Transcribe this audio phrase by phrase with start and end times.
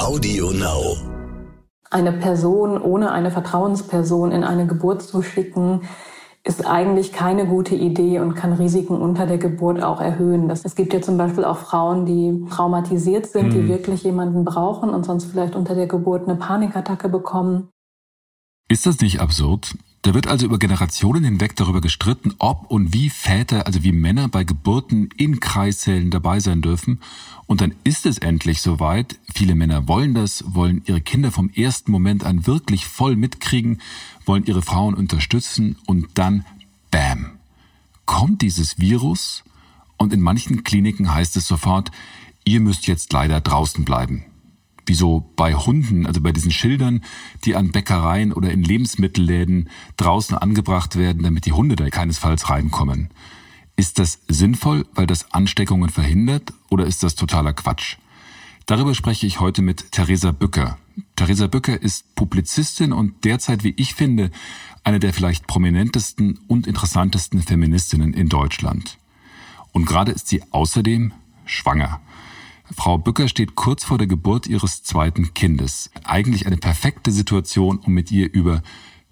[0.00, 0.96] Audio Now.
[1.90, 5.82] Eine Person ohne eine Vertrauensperson in eine Geburt zu schicken,
[6.42, 10.48] ist eigentlich keine gute Idee und kann Risiken unter der Geburt auch erhöhen.
[10.48, 13.50] Das, es gibt ja zum Beispiel auch Frauen, die traumatisiert sind, mhm.
[13.50, 17.68] die wirklich jemanden brauchen und sonst vielleicht unter der Geburt eine Panikattacke bekommen.
[18.68, 19.74] Ist das nicht absurd?
[20.02, 24.28] Da wird also über Generationen hinweg darüber gestritten, ob und wie Väter, also wie Männer
[24.28, 27.00] bei Geburten in Kreissälen dabei sein dürfen.
[27.46, 29.18] Und dann ist es endlich soweit.
[29.34, 33.82] Viele Männer wollen das, wollen ihre Kinder vom ersten Moment an wirklich voll mitkriegen,
[34.24, 36.46] wollen ihre Frauen unterstützen und dann,
[36.90, 37.32] bam,
[38.06, 39.44] kommt dieses Virus
[39.98, 41.90] und in manchen Kliniken heißt es sofort,
[42.44, 44.24] ihr müsst jetzt leider draußen bleiben
[44.90, 47.04] wie so bei Hunden, also bei diesen Schildern,
[47.44, 53.10] die an Bäckereien oder in Lebensmittelläden draußen angebracht werden, damit die Hunde da keinesfalls reinkommen.
[53.76, 57.98] Ist das sinnvoll, weil das Ansteckungen verhindert, oder ist das totaler Quatsch?
[58.66, 60.76] Darüber spreche ich heute mit Theresa Bücker.
[61.14, 64.32] Theresa Bücker ist Publizistin und derzeit, wie ich finde,
[64.82, 68.98] eine der vielleicht prominentesten und interessantesten Feministinnen in Deutschland.
[69.70, 71.12] Und gerade ist sie außerdem
[71.44, 72.00] schwanger.
[72.76, 75.90] Frau Bücker steht kurz vor der Geburt ihres zweiten Kindes.
[76.04, 78.62] Eigentlich eine perfekte Situation, um mit ihr über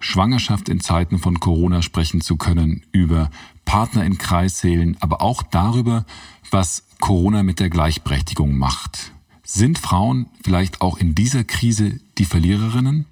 [0.01, 3.31] Schwangerschaft in Zeiten von Corona sprechen zu können, über
[3.65, 6.07] Partner in Kreissälen, aber auch darüber,
[6.51, 9.13] was Corona mit der Gleichberechtigung macht.
[9.43, 13.07] Sind Frauen vielleicht auch in dieser Krise die Verliererinnen?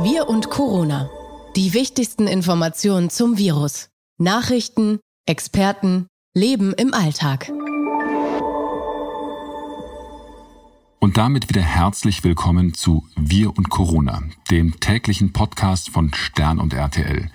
[0.00, 1.10] Wir und Corona.
[1.56, 3.88] Die wichtigsten Informationen zum Virus.
[4.18, 7.50] Nachrichten, Experten, Leben im Alltag.
[11.00, 16.74] Und damit wieder herzlich willkommen zu Wir und Corona, dem täglichen Podcast von Stern und
[16.74, 17.30] RTL.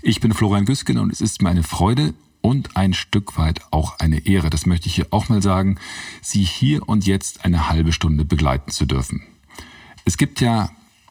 [0.00, 3.98] Ich bin Florian Güsken und es ist mir eine Freude und ein Stück weit auch
[3.98, 5.76] eine Ehre, das möchte ich hier auch mal sagen,
[6.22, 9.22] Sie hier und jetzt eine halbe Stunde begleiten zu dürfen.
[10.06, 10.70] Es gibt ja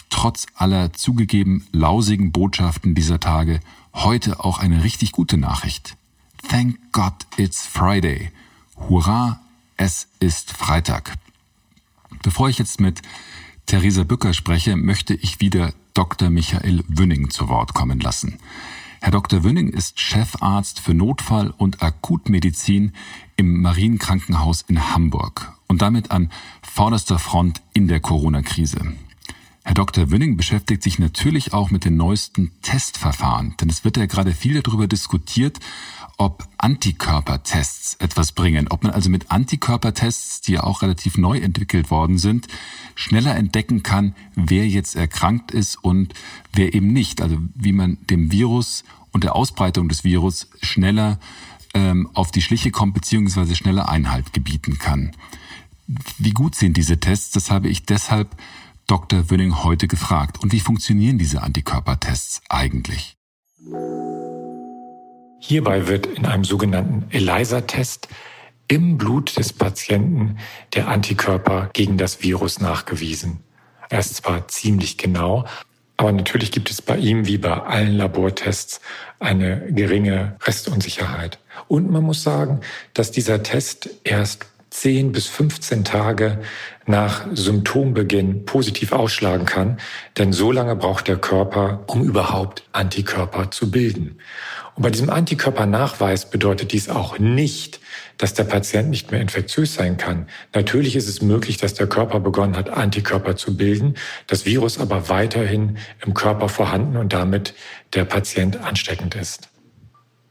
[0.09, 3.59] trotz aller zugegeben lausigen Botschaften dieser Tage
[3.93, 5.95] heute auch eine richtig gute Nachricht.
[6.49, 8.31] Thank God it's Friday.
[8.77, 9.41] Hurra,
[9.77, 11.13] es ist Freitag.
[12.21, 13.01] Bevor ich jetzt mit
[13.65, 16.29] Theresa Bücker spreche, möchte ich wieder Dr.
[16.29, 18.39] Michael Wünning zu Wort kommen lassen.
[19.01, 19.43] Herr Dr.
[19.43, 22.93] Wünning ist Chefarzt für Notfall- und Akutmedizin
[23.35, 26.31] im Marienkrankenhaus in Hamburg und damit an
[26.61, 28.93] vorderster Front in der Corona-Krise.
[29.65, 30.11] Herr Dr.
[30.11, 34.61] Wünning beschäftigt sich natürlich auch mit den neuesten Testverfahren, denn es wird ja gerade viel
[34.61, 35.59] darüber diskutiert,
[36.17, 41.91] ob Antikörpertests etwas bringen, ob man also mit Antikörpertests, die ja auch relativ neu entwickelt
[41.91, 42.47] worden sind,
[42.95, 46.13] schneller entdecken kann, wer jetzt erkrankt ist und
[46.53, 47.21] wer eben nicht.
[47.21, 51.19] Also wie man dem Virus und der Ausbreitung des Virus schneller
[51.73, 55.11] ähm, auf die Schliche kommt, beziehungsweise schneller Einhalt gebieten kann.
[56.17, 57.31] Wie gut sind diese Tests?
[57.31, 58.35] Das habe ich deshalb
[58.87, 59.29] Dr.
[59.29, 60.41] Wünning heute gefragt.
[60.41, 63.17] Und wie funktionieren diese Antikörpertests eigentlich?
[65.45, 68.07] Hierbei wird in einem sogenannten ELISA-Test
[68.69, 70.37] im Blut des Patienten
[70.73, 73.41] der Antikörper gegen das Virus nachgewiesen.
[73.89, 75.43] Er ist zwar ziemlich genau,
[75.97, 78.79] aber natürlich gibt es bei ihm wie bei allen Labortests
[79.19, 81.39] eine geringe Restunsicherheit.
[81.67, 82.61] Und man muss sagen,
[82.93, 86.39] dass dieser Test erst 10 bis 15 Tage
[86.87, 89.77] nach Symptombeginn positiv ausschlagen kann,
[90.17, 94.17] denn so lange braucht der Körper, um überhaupt Antikörper zu bilden.
[94.75, 97.79] Und bei diesem Antikörpernachweis bedeutet dies auch nicht,
[98.17, 100.27] dass der Patient nicht mehr infektiös sein kann.
[100.55, 103.93] Natürlich ist es möglich, dass der Körper begonnen hat, Antikörper zu bilden,
[104.25, 107.53] das Virus aber weiterhin im Körper vorhanden und damit
[107.93, 109.52] der Patient ansteckend ist.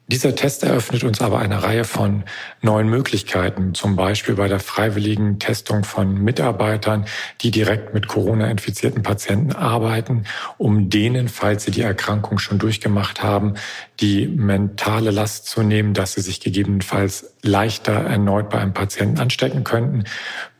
[0.08, 2.24] Dieser Test eröffnet uns aber eine Reihe von
[2.60, 7.06] neuen Möglichkeiten, zum Beispiel bei der freiwilligen Testung von Mitarbeitern,
[7.40, 10.24] die direkt mit Corona-infizierten Patienten arbeiten,
[10.58, 13.54] um denen, falls sie die Erkrankung schon durchgemacht haben,
[14.00, 19.62] die mentale Last zu nehmen, dass sie sich gegebenenfalls leichter erneut bei einem Patienten anstecken
[19.62, 20.04] könnten,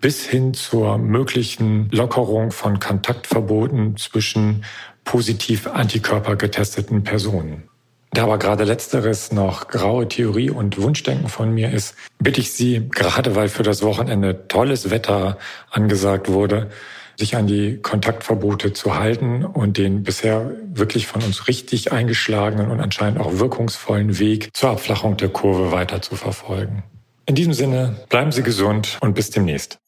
[0.01, 4.65] bis hin zur möglichen Lockerung von Kontaktverboten zwischen
[5.05, 7.72] positiv Antikörper getesteten Personen.
[8.15, 12.87] Da aber gerade letzteres noch graue Theorie und Wunschdenken von mir ist, bitte ich Sie,
[12.91, 15.39] gerade weil für das Wochenende tolles Wetter
[15.71, 16.71] angesagt wurde,
[17.17, 22.81] sich an die Kontaktverbote zu halten und den bisher wirklich von uns richtig eingeschlagenen und
[22.81, 26.83] anscheinend auch wirkungsvollen Weg zur Abflachung der Kurve weiter zu verfolgen.
[27.25, 29.79] In diesem Sinne, bleiben Sie gesund und bis demnächst.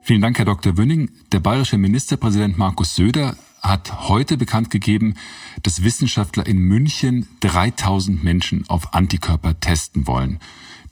[0.00, 0.78] Vielen Dank, Herr Dr.
[0.78, 1.10] Wünning.
[1.32, 5.14] Der bayerische Ministerpräsident Markus Söder hat heute bekannt gegeben,
[5.62, 10.38] dass Wissenschaftler in München 3000 Menschen auf Antikörper testen wollen.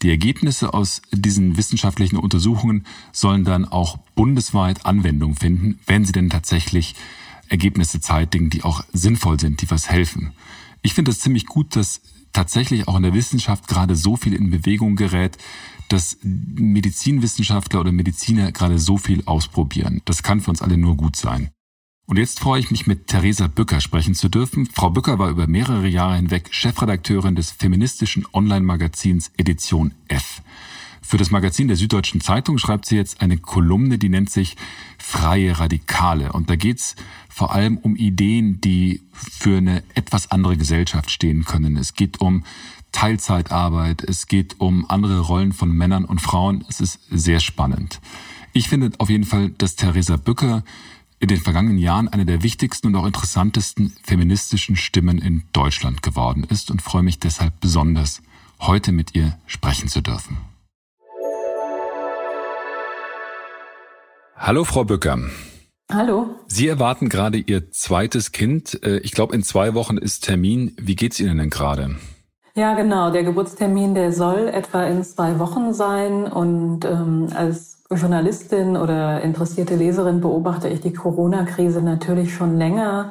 [0.03, 6.29] Die Ergebnisse aus diesen wissenschaftlichen Untersuchungen sollen dann auch bundesweit Anwendung finden, wenn sie denn
[6.29, 6.95] tatsächlich
[7.49, 10.33] Ergebnisse zeitigen, die auch sinnvoll sind, die was helfen.
[10.83, 12.03] Ich finde es ziemlich gut, dass
[12.33, 15.39] tatsächlich auch in der Wissenschaft gerade so viel in Bewegung gerät,
[15.89, 20.03] dass Medizinwissenschaftler oder Mediziner gerade so viel ausprobieren.
[20.05, 21.51] Das kann für uns alle nur gut sein.
[22.08, 24.67] Und jetzt freue ich mich, mit Theresa Bücker sprechen zu dürfen.
[24.67, 30.41] Frau Bücker war über mehrere Jahre hinweg Chefredakteurin des feministischen Online-Magazins Edition F.
[31.03, 34.56] Für das Magazin der Süddeutschen Zeitung schreibt sie jetzt eine Kolumne, die nennt sich
[34.99, 36.32] Freie Radikale.
[36.32, 36.94] Und da geht's
[37.29, 41.76] vor allem um Ideen, die für eine etwas andere Gesellschaft stehen können.
[41.76, 42.44] Es geht um
[42.93, 46.64] Teilzeitarbeit, es geht um andere Rollen von Männern und Frauen.
[46.69, 48.00] Es ist sehr spannend.
[48.52, 50.64] Ich finde auf jeden Fall, dass Theresa Bücker
[51.19, 56.47] in den vergangenen Jahren eine der wichtigsten und auch interessantesten feministischen Stimmen in Deutschland geworden
[56.49, 58.23] ist und freue mich deshalb besonders,
[58.61, 60.39] heute mit ihr sprechen zu dürfen.
[64.37, 65.19] Hallo, Frau Bücker.
[65.91, 66.37] Hallo.
[66.47, 68.83] Sie erwarten gerade Ihr zweites Kind.
[68.83, 70.75] Äh, ich glaube, in zwei Wochen ist Termin.
[70.79, 71.97] Wie geht's Ihnen denn gerade?
[72.55, 73.11] Ja, genau.
[73.11, 76.25] Der Geburtstermin, der soll etwa in zwei Wochen sein.
[76.25, 83.11] Und ähm, als Journalistin oder interessierte Leserin beobachte ich die Corona-Krise natürlich schon länger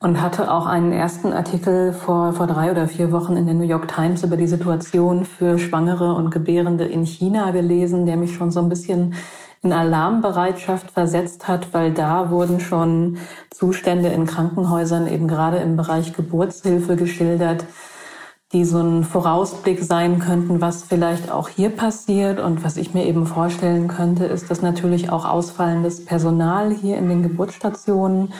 [0.00, 3.64] und hatte auch einen ersten Artikel vor, vor drei oder vier Wochen in der New
[3.64, 8.50] York Times über die Situation für Schwangere und Gebärende in China gelesen, der mich schon
[8.50, 9.14] so ein bisschen
[9.62, 13.18] in Alarmbereitschaft versetzt hat, weil da wurden schon
[13.50, 17.64] Zustände in Krankenhäusern eben gerade im Bereich Geburtshilfe geschildert,
[18.52, 22.40] die so ein Vorausblick sein könnten, was vielleicht auch hier passiert.
[22.40, 27.08] Und was ich mir eben vorstellen könnte, ist, dass natürlich auch ausfallendes Personal hier in
[27.08, 28.32] den Geburtsstationen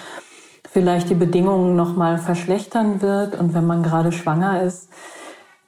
[0.69, 3.39] vielleicht die Bedingungen nochmal verschlechtern wird.
[3.39, 4.89] Und wenn man gerade schwanger ist,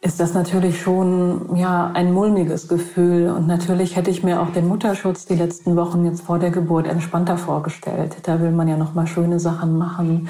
[0.05, 4.67] ist das natürlich schon ja ein mulmiges Gefühl und natürlich hätte ich mir auch den
[4.67, 8.17] Mutterschutz die letzten Wochen jetzt vor der Geburt entspannter vorgestellt.
[8.25, 10.29] Da will man ja noch mal schöne Sachen machen.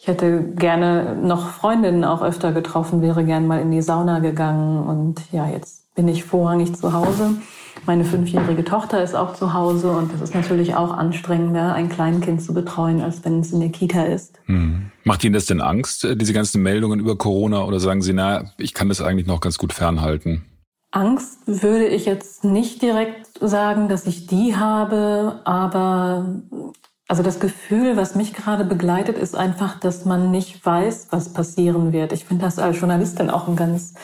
[0.00, 4.82] Ich hätte gerne noch Freundinnen auch öfter getroffen, wäre gern mal in die Sauna gegangen
[4.88, 7.32] und ja, jetzt bin ich vorrangig zu Hause.
[7.84, 12.40] Meine fünfjährige Tochter ist auch zu Hause und das ist natürlich auch anstrengender, ein Kleinkind
[12.40, 14.40] zu betreuen, als wenn es in der Kita ist.
[14.46, 14.90] Hm.
[15.04, 18.52] Macht Ihnen das denn Angst, äh, diese ganzen Meldungen über Corona, oder sagen Sie, na,
[18.56, 20.46] ich kann das eigentlich noch ganz gut fernhalten?
[20.92, 26.24] Angst würde ich jetzt nicht direkt sagen, dass ich die habe, aber
[27.10, 31.92] also das Gefühl, was mich gerade begleitet, ist einfach, dass man nicht weiß, was passieren
[31.92, 32.12] wird.
[32.12, 33.94] Ich finde das als Journalistin auch ein ganz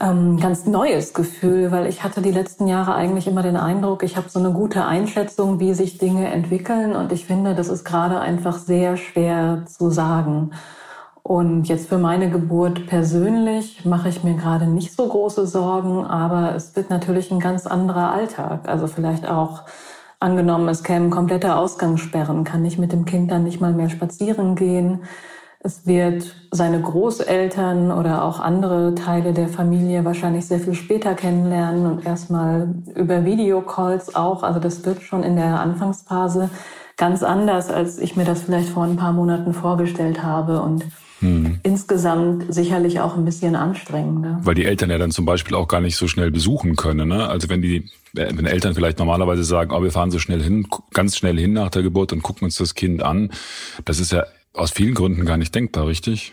[0.00, 4.16] ähm, ganz neues Gefühl, weil ich hatte die letzten Jahre eigentlich immer den Eindruck, ich
[4.16, 8.20] habe so eine gute Einschätzung, wie sich Dinge entwickeln und ich finde, das ist gerade
[8.20, 10.52] einfach sehr schwer zu sagen.
[11.24, 16.54] Und jetzt für meine Geburt persönlich mache ich mir gerade nicht so große Sorgen, aber
[16.54, 18.68] es wird natürlich ein ganz anderer Alltag.
[18.68, 19.62] Also vielleicht auch
[20.22, 24.54] angenommen, es kämen komplette Ausgangssperren, kann ich mit dem Kind dann nicht mal mehr spazieren
[24.54, 25.00] gehen.
[25.64, 31.86] Es wird seine Großeltern oder auch andere Teile der Familie wahrscheinlich sehr viel später kennenlernen
[31.86, 34.42] und erstmal über Videocalls auch.
[34.42, 36.50] Also das wird schon in der Anfangsphase
[36.96, 40.84] ganz anders, als ich mir das vielleicht vor ein paar Monaten vorgestellt habe und
[41.20, 41.60] hm.
[41.62, 44.40] insgesamt sicherlich auch ein bisschen anstrengender.
[44.42, 47.08] Weil die Eltern ja dann zum Beispiel auch gar nicht so schnell besuchen können.
[47.08, 47.28] Ne?
[47.28, 51.16] Also wenn die, wenn Eltern vielleicht normalerweise sagen, oh, wir fahren so schnell hin, ganz
[51.16, 53.30] schnell hin nach der Geburt und gucken uns das Kind an,
[53.84, 56.32] das ist ja aus vielen Gründen gar nicht denkbar, richtig?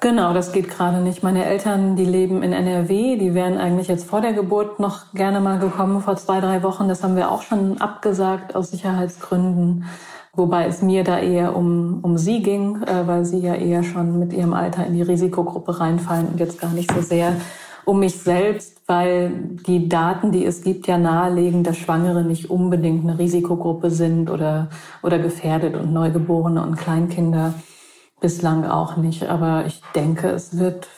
[0.00, 1.22] Genau, das geht gerade nicht.
[1.22, 5.40] Meine Eltern, die leben in NRW, die wären eigentlich jetzt vor der Geburt noch gerne
[5.40, 6.88] mal gekommen, vor zwei, drei Wochen.
[6.88, 9.86] Das haben wir auch schon abgesagt aus Sicherheitsgründen.
[10.34, 14.18] Wobei es mir da eher um, um sie ging, äh, weil sie ja eher schon
[14.18, 17.36] mit ihrem Alter in die Risikogruppe reinfallen und jetzt gar nicht so sehr
[17.84, 19.30] um mich selbst, weil
[19.66, 24.68] die Daten, die es gibt, ja nahelegen, dass Schwangere nicht unbedingt eine Risikogruppe sind oder,
[25.02, 27.54] oder gefährdet und Neugeborene und Kleinkinder
[28.24, 29.24] bislang auch nicht.
[29.24, 30.88] Aber ich denke, es wird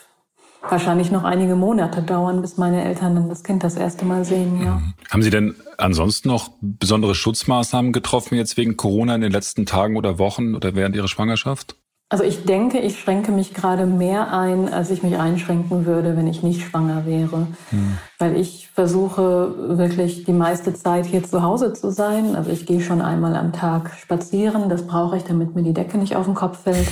[0.61, 4.63] wahrscheinlich noch einige Monate dauern, bis meine Eltern dann das Kind das erste Mal sehen,
[4.63, 4.75] ja.
[4.75, 4.93] Mhm.
[5.09, 9.97] Haben Sie denn ansonsten noch besondere Schutzmaßnahmen getroffen jetzt wegen Corona in den letzten Tagen
[9.97, 11.75] oder Wochen oder während Ihrer Schwangerschaft?
[12.09, 16.27] Also ich denke, ich schränke mich gerade mehr ein, als ich mich einschränken würde, wenn
[16.27, 17.47] ich nicht schwanger wäre.
[17.69, 17.97] Hm.
[18.17, 22.37] Weil ich versuche wirklich die meiste Zeit hier zu Hause zu sein.
[22.37, 24.69] Also ich gehe schon einmal am Tag spazieren.
[24.69, 26.87] Das brauche ich, damit mir die Decke nicht auf den Kopf fällt.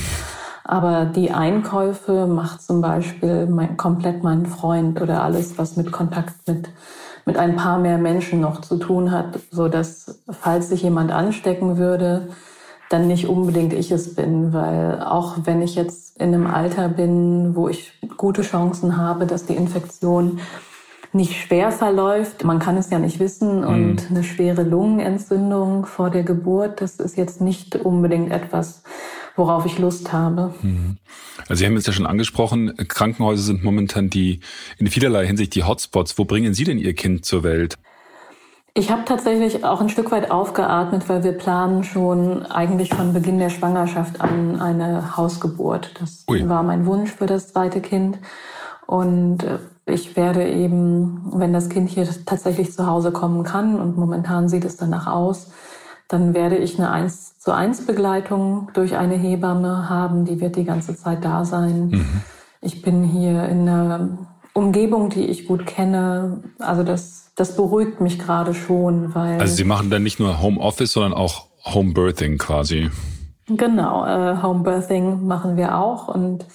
[0.65, 6.35] Aber die Einkäufe macht zum Beispiel mein, komplett mein Freund oder alles, was mit Kontakt
[6.45, 6.69] mit,
[7.23, 11.77] mit ein paar mehr Menschen noch zu tun hat, so dass falls sich jemand anstecken
[11.77, 12.29] würde,
[12.89, 17.55] dann nicht unbedingt ich es bin, weil auch wenn ich jetzt in einem Alter bin,
[17.55, 20.39] wo ich gute Chancen habe, dass die Infektion
[21.15, 22.43] nicht schwer verläuft.
[22.43, 23.63] Man kann es ja nicht wissen.
[23.63, 24.15] Und mhm.
[24.15, 28.83] eine schwere Lungenentzündung vor der Geburt, das ist jetzt nicht unbedingt etwas,
[29.35, 30.53] worauf ich Lust habe.
[30.61, 30.97] Mhm.
[31.47, 34.41] Also Sie haben es ja schon angesprochen, Krankenhäuser sind momentan die
[34.77, 36.17] in vielerlei Hinsicht die Hotspots.
[36.17, 37.77] Wo bringen Sie denn Ihr Kind zur Welt?
[38.77, 43.39] Ich habe tatsächlich auch ein Stück weit aufgeatmet, weil wir planen schon eigentlich von Beginn
[43.39, 45.93] der Schwangerschaft an eine Hausgeburt.
[46.01, 46.47] Das Ui.
[46.49, 48.19] war mein Wunsch für das zweite Kind.
[48.85, 53.97] Und äh, ich werde eben, wenn das Kind hier tatsächlich zu Hause kommen kann, und
[53.97, 55.51] momentan sieht es danach aus,
[56.09, 60.25] dann werde ich eine 1 zu 1 Begleitung durch eine Hebamme haben.
[60.25, 61.91] Die wird die ganze Zeit da sein.
[61.91, 62.21] Mhm.
[62.59, 64.09] Ich bin hier in einer
[64.55, 66.41] Umgebung, die ich gut kenne.
[66.59, 69.39] Also das, das beruhigt mich gerade schon, weil.
[69.39, 72.89] Also Sie machen dann nicht nur Homeoffice, sondern auch Homebirthing quasi.
[73.47, 76.45] Genau, äh, Homebirthing machen wir auch und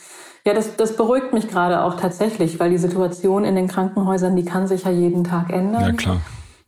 [0.44, 4.44] ja, das, das beruhigt mich gerade auch tatsächlich, weil die Situation in den Krankenhäusern, die
[4.44, 5.82] kann sich ja jeden Tag ändern.
[5.82, 6.20] Ja, klar.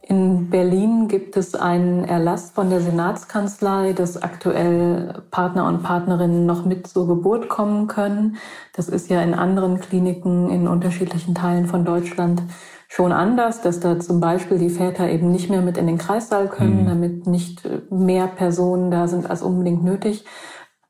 [0.04, 6.64] In Berlin gibt es einen Erlass von der Senatskanzlei, dass aktuell Partner und Partnerinnen noch
[6.64, 8.36] mit zur Geburt kommen können.
[8.74, 12.42] Das ist ja in anderen Kliniken in unterschiedlichen Teilen von Deutschland
[12.88, 16.48] schon anders, dass da zum Beispiel die Väter eben nicht mehr mit in den Kreissaal
[16.48, 16.86] können, mhm.
[16.86, 20.24] damit nicht mehr Personen da sind als unbedingt nötig.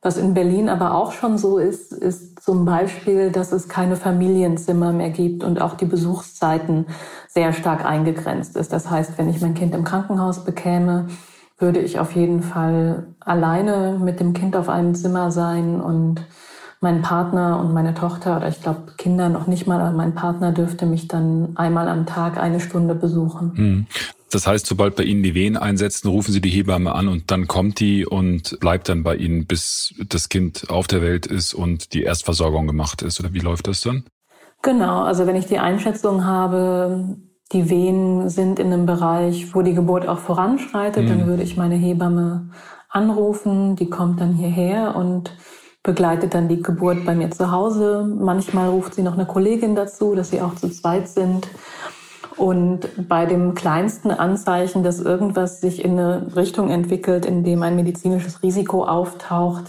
[0.05, 4.93] Was in Berlin aber auch schon so ist, ist zum Beispiel, dass es keine Familienzimmer
[4.93, 6.87] mehr gibt und auch die Besuchszeiten
[7.29, 8.73] sehr stark eingegrenzt ist.
[8.73, 11.07] Das heißt, wenn ich mein Kind im Krankenhaus bekäme,
[11.57, 16.27] würde ich auf jeden Fall alleine mit dem Kind auf einem Zimmer sein und
[16.81, 20.51] mein Partner und meine Tochter oder ich glaube Kinder noch nicht mal, aber mein Partner
[20.51, 23.53] dürfte mich dann einmal am Tag eine Stunde besuchen.
[23.55, 23.87] Hm.
[24.33, 27.47] Das heißt, sobald bei Ihnen die Wehen einsetzen, rufen Sie die Hebamme an und dann
[27.49, 31.93] kommt die und bleibt dann bei Ihnen, bis das Kind auf der Welt ist und
[31.93, 33.21] die Erstversorgung gemacht ist.
[33.21, 34.05] Oder wie läuft das dann?
[34.63, 37.19] Genau, also wenn ich die Einschätzung habe,
[37.53, 41.09] die Wehen sind in einem Bereich, wo die Geburt auch voranschreitet, mhm.
[41.09, 42.51] dann würde ich meine Hebamme
[42.89, 45.37] anrufen, die kommt dann hierher und
[45.83, 48.07] begleitet dann die Geburt bei mir zu Hause.
[48.19, 51.49] Manchmal ruft sie noch eine Kollegin dazu, dass sie auch zu zweit sind.
[52.37, 57.77] Und bei dem kleinsten Anzeichen, dass irgendwas sich in eine Richtung entwickelt, in dem ein
[57.77, 59.65] medizinisches Risiko auftaucht,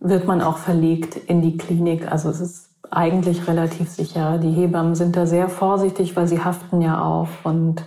[0.00, 2.10] wird man auch verlegt in die Klinik.
[2.10, 4.38] Also es ist eigentlich relativ sicher.
[4.38, 7.82] Die Hebammen sind da sehr vorsichtig, weil sie haften ja auf und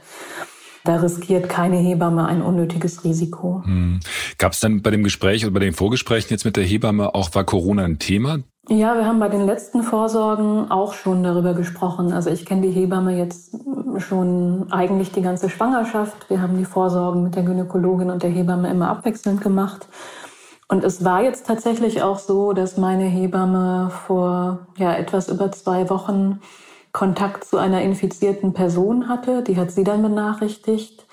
[0.83, 3.61] da riskiert keine Hebamme ein unnötiges Risiko.
[3.65, 3.99] Hm.
[4.37, 7.33] Gab es dann bei dem Gespräch oder bei den Vorgesprächen jetzt mit der Hebamme auch,
[7.35, 8.39] war Corona ein Thema?
[8.71, 12.13] Ja, wir haben bei den letzten Vorsorgen auch schon darüber gesprochen.
[12.13, 13.53] Also ich kenne die Hebamme jetzt
[13.97, 16.29] schon eigentlich die ganze Schwangerschaft.
[16.29, 19.89] Wir haben die Vorsorgen mit der Gynäkologin und der Hebamme immer abwechselnd gemacht.
[20.69, 25.89] Und es war jetzt tatsächlich auch so, dass meine Hebamme vor ja, etwas über zwei
[25.89, 26.39] Wochen
[26.93, 29.43] Kontakt zu einer infizierten Person hatte.
[29.43, 31.05] Die hat sie dann benachrichtigt.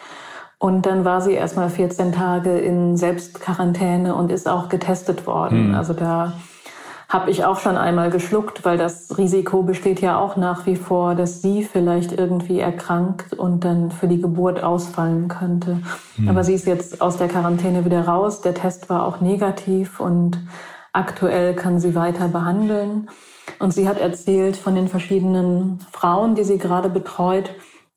[0.58, 5.70] Und dann war sie erstmal 14 Tage in Selbstquarantäne und ist auch getestet worden.
[5.70, 5.74] Mhm.
[5.74, 6.34] Also da
[7.08, 11.14] habe ich auch schon einmal geschluckt, weil das Risiko besteht ja auch nach wie vor,
[11.14, 15.80] dass sie vielleicht irgendwie erkrankt und dann für die Geburt ausfallen könnte.
[16.18, 16.28] Mhm.
[16.28, 18.42] Aber sie ist jetzt aus der Quarantäne wieder raus.
[18.42, 20.38] Der Test war auch negativ und
[20.92, 23.08] aktuell kann sie weiter behandeln.
[23.58, 27.50] Und sie hat erzählt von den verschiedenen Frauen, die sie gerade betreut,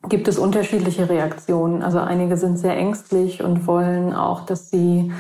[0.07, 1.83] gibt es unterschiedliche Reaktionen.
[1.83, 5.11] Also einige sind sehr ängstlich und wollen auch, dass sie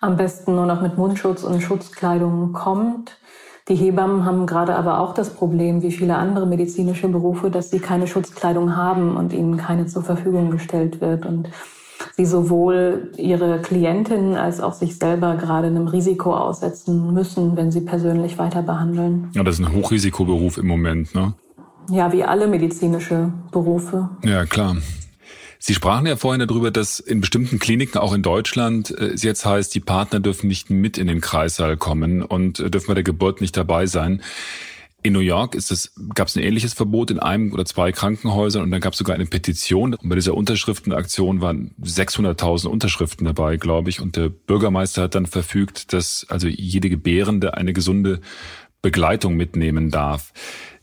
[0.00, 3.18] am besten nur noch mit Mundschutz und Schutzkleidung kommt.
[3.68, 7.80] Die Hebammen haben gerade aber auch das Problem, wie viele andere medizinische Berufe, dass sie
[7.80, 11.48] keine Schutzkleidung haben und ihnen keine zur Verfügung gestellt wird und
[12.16, 17.80] sie sowohl ihre Klientinnen als auch sich selber gerade einem Risiko aussetzen müssen, wenn sie
[17.80, 19.30] persönlich weiter behandeln.
[19.34, 21.34] Ja, das ist ein Hochrisikoberuf im Moment, ne?
[21.90, 24.10] Ja, wie alle medizinische Berufe.
[24.24, 24.76] Ja, klar.
[25.66, 29.44] Sie sprachen ja vorhin darüber, dass in bestimmten Kliniken, auch in Deutschland, äh, es jetzt
[29.44, 33.02] heißt, die Partner dürfen nicht mit in den Kreissaal kommen und äh, dürfen bei der
[33.02, 34.22] Geburt nicht dabei sein.
[35.02, 38.62] In New York ist es, gab es ein ähnliches Verbot in einem oder zwei Krankenhäusern
[38.62, 39.94] und dann gab es sogar eine Petition.
[39.94, 44.00] Und bei dieser Unterschriftenaktion waren 600.000 Unterschriften dabei, glaube ich.
[44.00, 48.20] Und der Bürgermeister hat dann verfügt, dass also jede Gebärende eine gesunde
[48.82, 50.32] Begleitung mitnehmen darf.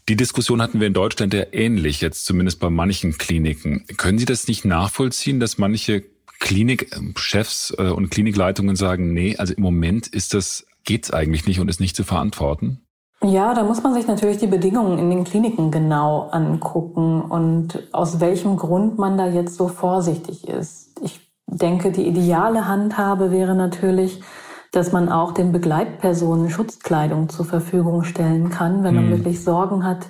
[0.10, 3.86] Die Diskussion hatten wir in Deutschland ja ähnlich, jetzt zumindest bei manchen Kliniken.
[3.98, 6.04] Können Sie das nicht nachvollziehen, dass manche
[6.40, 11.70] Klinikchefs äh, und Klinikleitungen sagen, nee, also im Moment ist das, geht's eigentlich nicht und
[11.70, 12.82] ist nicht zu verantworten?
[13.24, 18.20] Ja, da muss man sich natürlich die Bedingungen in den Kliniken genau angucken und aus
[18.20, 20.92] welchem Grund man da jetzt so vorsichtig ist.
[21.02, 24.20] Ich denke, die ideale Handhabe wäre natürlich,
[24.74, 29.12] dass man auch den Begleitpersonen Schutzkleidung zur Verfügung stellen kann, wenn man mhm.
[29.12, 30.08] wirklich Sorgen hat,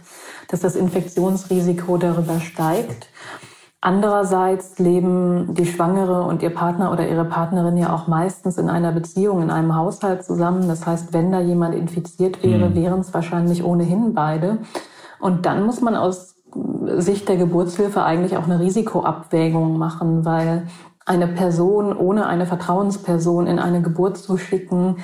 [0.47, 3.09] dass das Infektionsrisiko darüber steigt.
[3.81, 8.93] Andererseits leben die Schwangere und ihr Partner oder ihre Partnerin ja auch meistens in einer
[8.93, 10.69] Beziehung, in einem Haushalt zusammen.
[10.69, 12.75] Das heißt, wenn da jemand infiziert wäre, mhm.
[12.75, 14.59] wären es wahrscheinlich ohnehin beide.
[15.19, 16.35] Und dann muss man aus
[16.97, 20.67] Sicht der Geburtshilfe eigentlich auch eine Risikoabwägung machen, weil
[21.05, 24.97] eine Person ohne eine Vertrauensperson in eine Geburt zu schicken,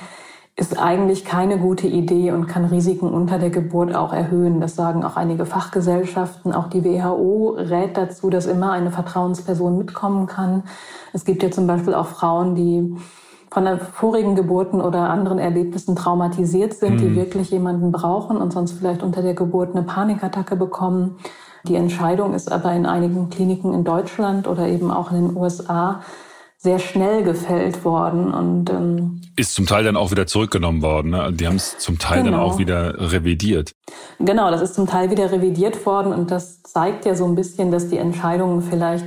[0.56, 4.60] ist eigentlich keine gute Idee und kann Risiken unter der Geburt auch erhöhen.
[4.60, 6.52] Das sagen auch einige Fachgesellschaften.
[6.52, 10.64] Auch die WHO rät dazu, dass immer eine Vertrauensperson mitkommen kann.
[11.14, 12.94] Es gibt ja zum Beispiel auch Frauen, die
[13.50, 16.98] von der vorigen Geburten oder anderen Erlebnissen traumatisiert sind, mhm.
[16.98, 21.16] die wirklich jemanden brauchen und sonst vielleicht unter der Geburt eine Panikattacke bekommen.
[21.64, 26.02] Die Entscheidung ist aber in einigen Kliniken in Deutschland oder eben auch in den USA
[26.62, 31.12] sehr schnell gefällt worden und ähm, ist zum Teil dann auch wieder zurückgenommen worden.
[31.12, 31.32] Ne?
[31.32, 32.36] Die haben es zum Teil genau.
[32.36, 33.72] dann auch wieder revidiert.
[34.18, 37.70] Genau, das ist zum Teil wieder revidiert worden und das zeigt ja so ein bisschen,
[37.70, 39.06] dass die Entscheidungen vielleicht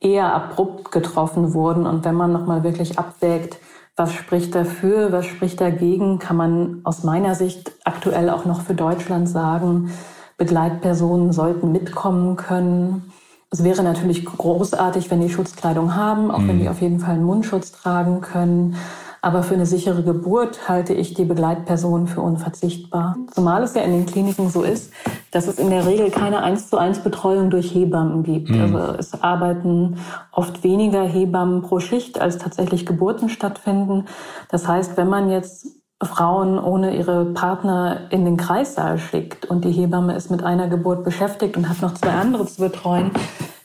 [0.00, 3.58] eher abrupt getroffen wurden und wenn man noch mal wirklich abwägt,
[3.94, 8.74] was spricht dafür, was spricht dagegen, kann man aus meiner Sicht aktuell auch noch für
[8.74, 9.90] Deutschland sagen,
[10.38, 13.12] Begleitpersonen sollten mitkommen können.
[13.50, 16.48] Es wäre natürlich großartig, wenn die Schutzkleidung haben, auch mhm.
[16.48, 18.76] wenn die auf jeden Fall einen Mundschutz tragen können.
[19.20, 23.16] Aber für eine sichere Geburt halte ich die Begleitperson für unverzichtbar.
[23.32, 24.92] Zumal es ja in den Kliniken so ist,
[25.32, 28.50] dass es in der Regel keine eins zu eins Betreuung durch Hebammen gibt.
[28.50, 28.60] Mhm.
[28.60, 29.98] Also es arbeiten
[30.30, 34.04] oft weniger Hebammen pro Schicht, als tatsächlich Geburten stattfinden.
[34.50, 39.72] Das heißt, wenn man jetzt Frauen ohne ihre Partner in den Kreissaal schickt und die
[39.72, 43.10] Hebamme ist mit einer Geburt beschäftigt und hat noch zwei andere zu betreuen,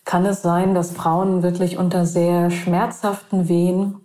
[0.03, 3.97] kann es sein, dass Frauen wirklich unter sehr schmerzhaften Wehen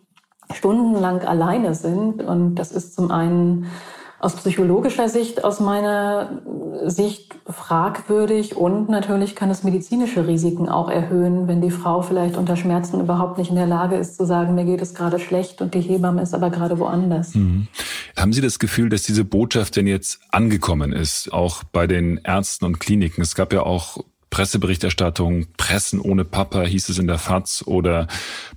[0.53, 2.23] stundenlang alleine sind.
[2.23, 3.67] Und das ist zum einen
[4.21, 6.41] aus psychologischer Sicht, aus meiner
[6.87, 12.57] Sicht fragwürdig und natürlich kann es medizinische Risiken auch erhöhen, wenn die Frau vielleicht unter
[12.57, 15.75] Schmerzen überhaupt nicht in der Lage ist zu sagen, mir geht es gerade schlecht und
[15.75, 17.35] die Hebamme ist aber gerade woanders.
[17.35, 17.69] Mhm.
[18.17, 22.65] Haben Sie das Gefühl, dass diese Botschaft denn jetzt angekommen ist, auch bei den Ärzten
[22.65, 23.23] und Kliniken?
[23.23, 23.99] Es gab ja auch
[24.31, 28.09] Presseberichterstattung, Pressen ohne Papa hieß es in der FAZ oder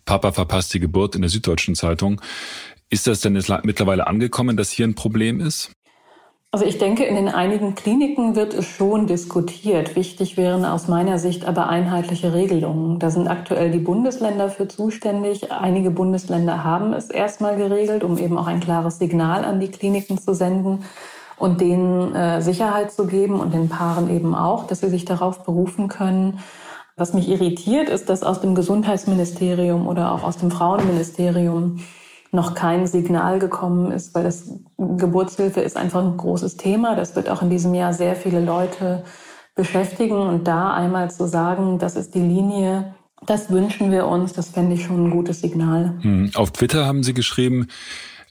[0.05, 2.21] Papa verpasst die Geburt in der Süddeutschen Zeitung.
[2.91, 5.71] Ist das denn mittlerweile angekommen, dass hier ein Problem ist?
[6.51, 9.95] Also ich denke, in den einigen Kliniken wird es schon diskutiert.
[9.95, 12.99] Wichtig wären aus meiner Sicht aber einheitliche Regelungen.
[12.99, 15.53] Da sind aktuell die Bundesländer für zuständig.
[15.53, 20.17] Einige Bundesländer haben es erstmal geregelt, um eben auch ein klares Signal an die Kliniken
[20.17, 20.83] zu senden
[21.37, 25.45] und denen äh, Sicherheit zu geben und den Paaren eben auch, dass sie sich darauf
[25.45, 26.39] berufen können.
[26.97, 31.79] Was mich irritiert, ist, dass aus dem Gesundheitsministerium oder auch aus dem Frauenministerium
[32.31, 36.95] noch kein Signal gekommen ist, weil das Geburtshilfe ist einfach ein großes Thema.
[36.95, 39.03] Das wird auch in diesem Jahr sehr viele Leute
[39.55, 40.15] beschäftigen.
[40.15, 44.75] Und da einmal zu sagen, das ist die Linie, das wünschen wir uns, das fände
[44.75, 45.97] ich schon ein gutes Signal.
[46.01, 46.31] Hm.
[46.33, 47.67] Auf Twitter haben Sie geschrieben,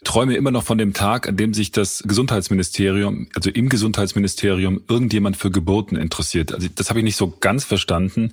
[0.02, 5.36] träume immer noch von dem Tag, an dem sich das Gesundheitsministerium, also im Gesundheitsministerium, irgendjemand
[5.36, 6.54] für Geburten interessiert.
[6.54, 8.32] Also das habe ich nicht so ganz verstanden.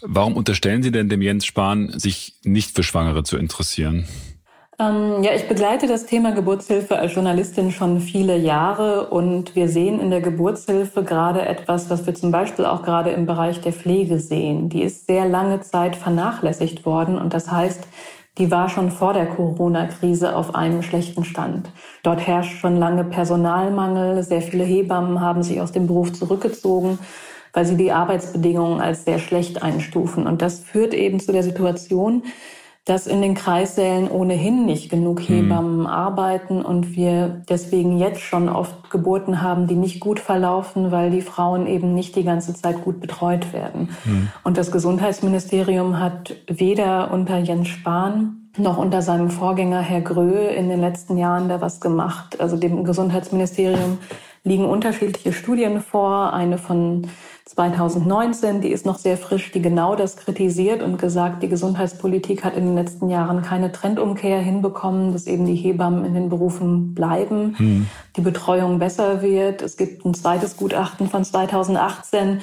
[0.00, 4.06] Warum unterstellen Sie denn dem Jens Spahn, sich nicht für Schwangere zu interessieren?
[4.82, 10.00] Ähm, ja, ich begleite das Thema Geburtshilfe als Journalistin schon viele Jahre und wir sehen
[10.00, 14.18] in der Geburtshilfe gerade etwas, was wir zum Beispiel auch gerade im Bereich der Pflege
[14.18, 14.68] sehen.
[14.70, 17.86] Die ist sehr lange Zeit vernachlässigt worden und das heißt,
[18.38, 21.70] die war schon vor der Corona-Krise auf einem schlechten Stand.
[22.02, 24.22] Dort herrscht schon lange Personalmangel.
[24.22, 26.98] Sehr viele Hebammen haben sich aus dem Beruf zurückgezogen,
[27.52, 30.26] weil sie die Arbeitsbedingungen als sehr schlecht einstufen.
[30.26, 32.22] Und das führt eben zu der Situation,
[32.84, 35.26] dass in den Kreissälen ohnehin nicht genug hm.
[35.26, 35.86] Hebammen mhm.
[35.86, 41.22] arbeiten und wir deswegen jetzt schon oft Geburten haben, die nicht gut verlaufen, weil die
[41.22, 43.90] Frauen eben nicht die ganze Zeit gut betreut werden.
[44.04, 44.28] Mhm.
[44.42, 50.68] Und das Gesundheitsministerium hat weder unter Jens Spahn noch unter seinem Vorgänger Herr Gröhe in
[50.68, 52.40] den letzten Jahren da was gemacht.
[52.40, 53.98] Also dem Gesundheitsministerium
[54.44, 56.32] liegen unterschiedliche Studien vor.
[56.32, 57.06] Eine von
[57.44, 62.56] 2019, die ist noch sehr frisch, die genau das kritisiert und gesagt, die Gesundheitspolitik hat
[62.56, 67.56] in den letzten Jahren keine Trendumkehr hinbekommen, dass eben die Hebammen in den Berufen bleiben,
[67.58, 67.88] mhm.
[68.16, 69.60] die Betreuung besser wird.
[69.60, 72.40] Es gibt ein zweites Gutachten von 2018,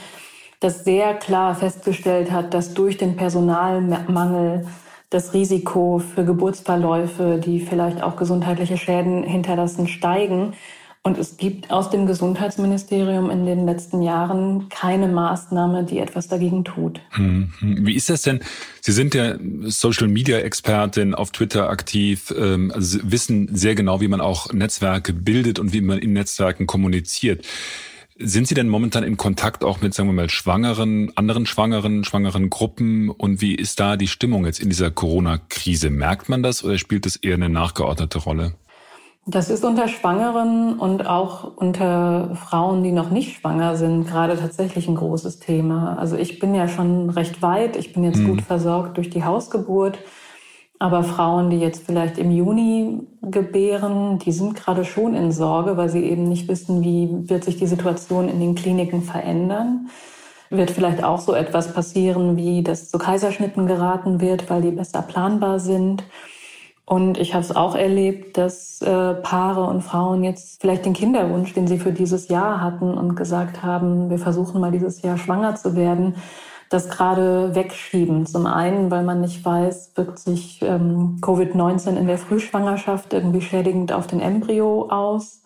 [0.60, 4.68] das sehr klar festgestellt hat, dass durch den Personalmangel
[5.10, 10.54] das Risiko für Geburtsverläufe, die vielleicht auch gesundheitliche Schäden hinterlassen, steigen.
[11.02, 16.66] Und es gibt aus dem Gesundheitsministerium in den letzten Jahren keine Maßnahme, die etwas dagegen
[16.66, 17.00] tut.
[17.12, 17.86] Hm, hm.
[17.88, 18.42] Wie ist das denn?
[18.82, 24.52] Sie sind ja Social-Media-Expertin auf Twitter aktiv, ähm, also wissen sehr genau, wie man auch
[24.52, 27.46] Netzwerke bildet und wie man in Netzwerken kommuniziert.
[28.22, 32.50] Sind Sie denn momentan in Kontakt auch mit, sagen wir mal, Schwangeren, anderen Schwangeren, schwangeren
[32.50, 33.10] Gruppen?
[33.10, 35.90] Und wie ist da die Stimmung jetzt in dieser Corona-Krise?
[35.90, 38.56] Merkt man das oder spielt es eher eine nachgeordnete Rolle?
[39.32, 44.88] Das ist unter Schwangeren und auch unter Frauen, die noch nicht schwanger sind, gerade tatsächlich
[44.88, 46.00] ein großes Thema.
[46.00, 47.76] Also ich bin ja schon recht weit.
[47.76, 48.30] Ich bin jetzt mhm.
[48.30, 50.00] gut versorgt durch die Hausgeburt.
[50.80, 55.90] Aber Frauen, die jetzt vielleicht im Juni gebären, die sind gerade schon in Sorge, weil
[55.90, 59.90] sie eben nicht wissen, wie wird sich die Situation in den Kliniken verändern.
[60.50, 65.04] Wird vielleicht auch so etwas passieren, wie dass zu Kaiserschnitten geraten wird, weil die besser
[65.04, 66.04] planbar sind.
[66.90, 71.54] Und ich habe es auch erlebt, dass äh, Paare und Frauen jetzt vielleicht den Kinderwunsch,
[71.54, 75.56] den sie für dieses Jahr hatten und gesagt haben, wir versuchen mal dieses Jahr schwanger
[75.56, 76.16] zu werden,
[76.72, 78.26] das gerade wegschieben.
[78.26, 83.94] Zum einen, weil man nicht weiß, wirkt sich ähm, Covid-19 in der Frühschwangerschaft irgendwie schädigend
[83.94, 85.44] auf den Embryo aus.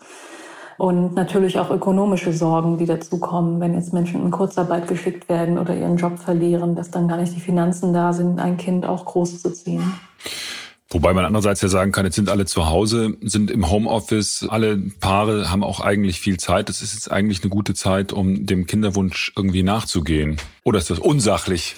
[0.78, 5.76] Und natürlich auch ökonomische Sorgen, die dazukommen, wenn jetzt Menschen in Kurzarbeit geschickt werden oder
[5.76, 9.42] ihren Job verlieren, dass dann gar nicht die Finanzen da sind, ein Kind auch groß
[9.42, 9.94] zu ziehen.
[10.94, 14.78] Wobei man andererseits ja sagen kann, jetzt sind alle zu Hause, sind im Homeoffice, alle
[15.00, 16.70] Paare haben auch eigentlich viel Zeit.
[16.70, 20.38] Das ist jetzt eigentlich eine gute Zeit, um dem Kinderwunsch irgendwie nachzugehen.
[20.64, 21.76] Oder ist das unsachlich?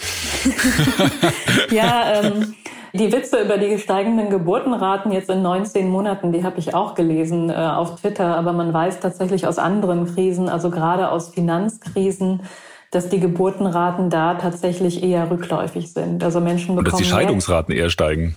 [1.72, 2.56] ja, ähm,
[2.94, 7.50] die Witze über die steigenden Geburtenraten jetzt in 19 Monaten, die habe ich auch gelesen
[7.50, 8.36] äh, auf Twitter.
[8.38, 12.42] Aber man weiß tatsächlich aus anderen Krisen, also gerade aus Finanzkrisen,
[12.96, 16.24] dass die Geburtenraten da tatsächlich eher rückläufig sind.
[16.24, 16.86] Also Menschen bekommen.
[16.86, 18.36] Und dass die Scheidungsraten mehr, eher steigen.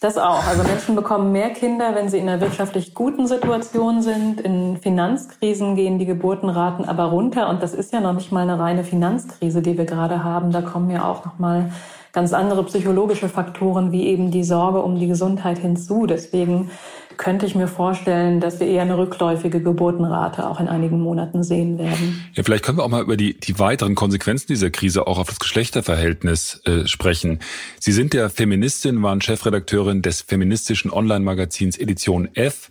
[0.00, 0.46] Das auch.
[0.46, 4.40] Also Menschen bekommen mehr Kinder, wenn sie in einer wirtschaftlich guten Situation sind.
[4.40, 7.50] In Finanzkrisen gehen die Geburtenraten aber runter.
[7.50, 10.52] Und das ist ja noch nicht mal eine reine Finanzkrise, die wir gerade haben.
[10.52, 11.70] Da kommen ja auch noch mal
[12.12, 16.06] ganz andere psychologische Faktoren wie eben die Sorge um die Gesundheit hinzu.
[16.06, 16.70] Deswegen
[17.18, 21.76] könnte ich mir vorstellen, dass wir eher eine rückläufige Geburtenrate auch in einigen Monaten sehen
[21.76, 22.24] werden.
[22.34, 25.28] Ja, vielleicht können wir auch mal über die, die weiteren Konsequenzen dieser Krise auch auf
[25.28, 27.40] das Geschlechterverhältnis äh, sprechen.
[27.80, 32.70] Sie sind ja Feministin, waren Chefredakteurin des feministischen Online-Magazins Edition F.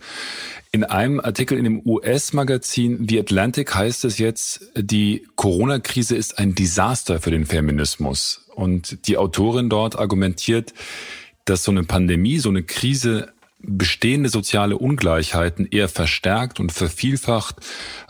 [0.71, 6.55] In einem Artikel in dem US-Magazin The Atlantic heißt es jetzt, die Corona-Krise ist ein
[6.55, 8.45] Desaster für den Feminismus.
[8.55, 10.73] Und die Autorin dort argumentiert,
[11.45, 13.29] dass so eine Pandemie, so eine Krise
[13.67, 17.58] bestehende soziale Ungleichheiten eher verstärkt und vervielfacht,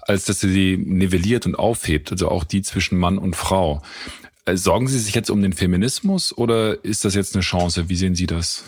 [0.02, 3.82] als dass sie sie nivelliert und aufhebt, also auch die zwischen Mann und Frau.
[4.46, 7.89] Äh, sorgen Sie sich jetzt um den Feminismus oder ist das jetzt eine Chance?
[7.89, 8.63] Wie sehen Sie das?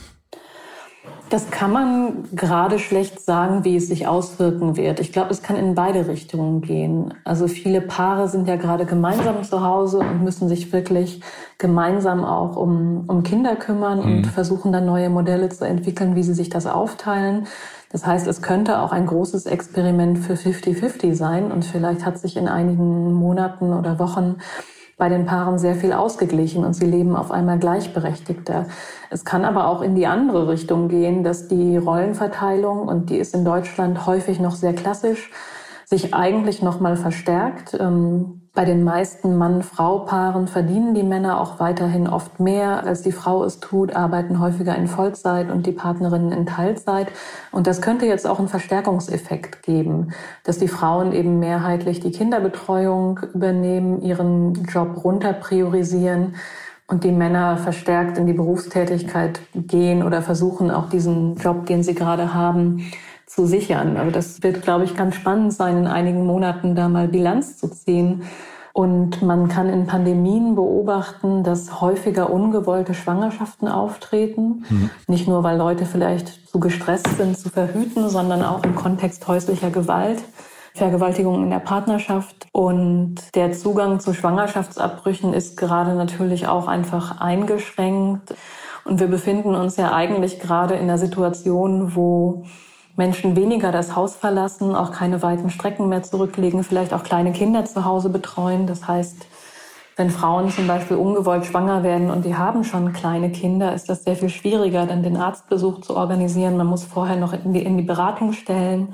[1.30, 5.00] Das kann man gerade schlecht sagen, wie es sich auswirken wird.
[5.00, 7.14] Ich glaube, es kann in beide Richtungen gehen.
[7.24, 11.22] Also viele Paare sind ja gerade gemeinsam zu Hause und müssen sich wirklich
[11.60, 14.18] gemeinsam auch um, um Kinder kümmern mhm.
[14.18, 17.46] und versuchen dann neue Modelle zu entwickeln, wie sie sich das aufteilen.
[17.92, 22.38] Das heißt, es könnte auch ein großes Experiment für 50-50 sein und vielleicht hat sich
[22.38, 24.38] in einigen Monaten oder Wochen
[25.00, 28.68] bei den Paaren sehr viel ausgeglichen und sie leben auf einmal gleichberechtigter.
[29.10, 33.34] Es kann aber auch in die andere Richtung gehen, dass die Rollenverteilung, und die ist
[33.34, 35.32] in Deutschland häufig noch sehr klassisch,
[35.86, 37.76] sich eigentlich noch mal verstärkt.
[37.80, 43.44] Ähm, bei den meisten Mann-Frau-Paaren verdienen die Männer auch weiterhin oft mehr, als die Frau
[43.44, 47.08] es tut, arbeiten häufiger in Vollzeit und die Partnerinnen in Teilzeit.
[47.52, 53.20] Und das könnte jetzt auch einen Verstärkungseffekt geben, dass die Frauen eben mehrheitlich die Kinderbetreuung
[53.34, 56.36] übernehmen, ihren Job runter priorisieren
[56.88, 61.94] und die Männer verstärkt in die Berufstätigkeit gehen oder versuchen auch diesen Job, den sie
[61.94, 62.92] gerade haben,
[63.30, 63.96] zu sichern.
[63.96, 67.68] Also das wird, glaube ich, ganz spannend sein, in einigen Monaten da mal Bilanz zu
[67.68, 68.24] ziehen.
[68.74, 74.66] Und man kann in Pandemien beobachten, dass häufiger ungewollte Schwangerschaften auftreten.
[74.70, 74.90] Mhm.
[75.08, 79.70] Nicht nur, weil Leute vielleicht zu gestresst sind, zu verhüten, sondern auch im Kontext häuslicher
[79.70, 80.24] Gewalt.
[80.74, 82.48] Vergewaltigung in der Partnerschaft.
[82.52, 88.34] Und der Zugang zu Schwangerschaftsabbrüchen ist gerade natürlich auch einfach eingeschränkt.
[88.86, 92.46] Und wir befinden uns ja eigentlich gerade in einer Situation, wo
[93.00, 97.64] Menschen weniger das Haus verlassen, auch keine weiten Strecken mehr zurücklegen, vielleicht auch kleine Kinder
[97.64, 98.68] zu Hause betreuen.
[98.68, 99.26] Das heißt,
[99.96, 104.04] wenn Frauen zum Beispiel ungewollt schwanger werden und die haben schon kleine Kinder, ist das
[104.04, 106.58] sehr viel schwieriger, dann den Arztbesuch zu organisieren.
[106.58, 108.90] Man muss vorher noch in die, in die Beratung stellen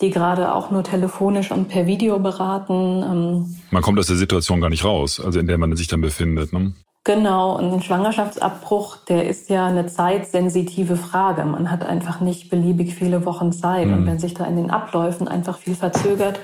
[0.00, 3.02] die gerade auch nur telefonisch und per Video beraten.
[3.02, 6.00] Ähm, man kommt aus der Situation gar nicht raus, also in der man sich dann
[6.00, 6.54] befindet.
[6.54, 6.72] Ne?
[7.12, 11.44] Genau, und ein Schwangerschaftsabbruch, der ist ja eine zeitsensitive Frage.
[11.44, 13.88] Man hat einfach nicht beliebig viele Wochen Zeit.
[13.88, 13.94] Mhm.
[13.94, 16.38] Und wenn sich da in den Abläufen einfach viel verzögert,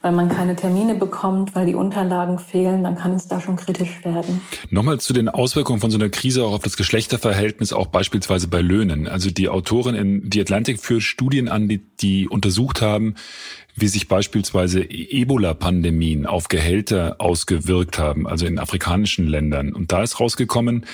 [0.00, 4.04] weil man keine Termine bekommt, weil die Unterlagen fehlen, dann kann es da schon kritisch
[4.04, 4.40] werden.
[4.70, 8.60] Nochmal zu den Auswirkungen von so einer Krise auch auf das Geschlechterverhältnis, auch beispielsweise bei
[8.60, 9.08] Löhnen.
[9.08, 13.16] Also die Autorin in The Atlantic führt Studien an, die, die untersucht haben,
[13.74, 19.72] wie sich beispielsweise Ebola-Pandemien auf Gehälter ausgewirkt haben, also in afrikanischen Ländern.
[19.72, 20.86] Und da ist rausgekommen,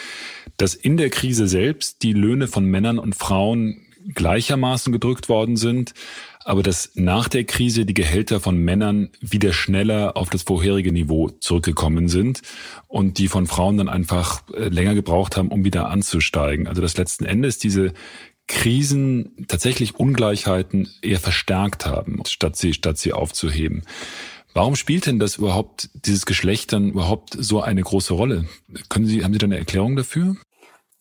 [0.56, 3.80] dass in der Krise selbst die Löhne von Männern und Frauen
[4.12, 5.94] gleichermaßen gedrückt worden sind,
[6.44, 11.30] aber dass nach der Krise die Gehälter von Männern wieder schneller auf das vorherige Niveau
[11.40, 12.42] zurückgekommen sind
[12.86, 16.68] und die von Frauen dann einfach äh, länger gebraucht haben, um wieder anzusteigen.
[16.68, 17.92] Also dass letzten Endes diese
[18.46, 23.82] Krisen tatsächlich Ungleichheiten eher verstärkt haben, statt sie, statt sie aufzuheben.
[24.52, 28.44] Warum spielt denn das überhaupt, dieses Geschlechtern überhaupt so eine große Rolle?
[28.88, 30.36] Können Sie, haben Sie da eine Erklärung dafür?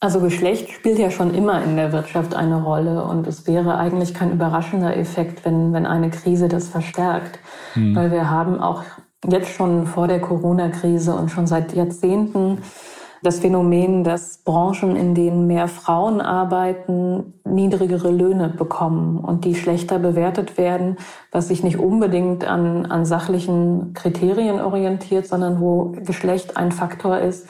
[0.03, 4.13] Also Geschlecht spielt ja schon immer in der Wirtschaft eine Rolle und es wäre eigentlich
[4.13, 7.39] kein überraschender Effekt, wenn, wenn eine Krise das verstärkt.
[7.75, 7.95] Hm.
[7.95, 8.83] Weil wir haben auch
[9.25, 12.57] jetzt schon vor der Corona-Krise und schon seit Jahrzehnten
[13.21, 19.99] das Phänomen, dass Branchen, in denen mehr Frauen arbeiten, niedrigere Löhne bekommen und die schlechter
[19.99, 20.97] bewertet werden,
[21.31, 27.47] was sich nicht unbedingt an, an sachlichen Kriterien orientiert, sondern wo Geschlecht ein Faktor ist,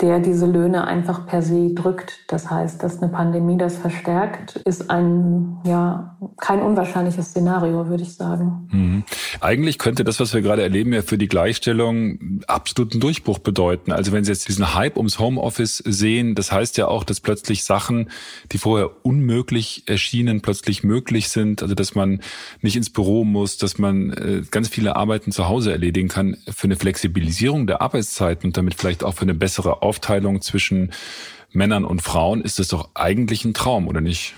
[0.00, 2.24] der diese Löhne einfach per se drückt.
[2.28, 8.14] Das heißt, dass eine Pandemie das verstärkt, ist ein, ja, kein unwahrscheinliches Szenario, würde ich
[8.14, 8.68] sagen.
[8.72, 9.04] Mhm.
[9.40, 13.92] Eigentlich könnte das, was wir gerade erleben, ja für die Gleichstellung absoluten Durchbruch bedeuten.
[13.92, 17.62] Also wenn Sie jetzt diesen Hype ums Homeoffice sehen, das heißt ja auch, dass plötzlich
[17.62, 18.10] Sachen,
[18.50, 21.62] die vorher unmöglich erschienen, plötzlich möglich sind.
[21.62, 22.20] Also dass man
[22.62, 26.36] nicht ins Büro muss, dass man äh, ganz viele Arbeiten zu Hause erledigen kann.
[26.50, 30.92] Für eine Flexibilisierung der Arbeitszeiten und damit vielleicht auch für eine bessere Aufteilung zwischen
[31.52, 34.34] Männern und Frauen ist es doch eigentlich ein Traum, oder nicht?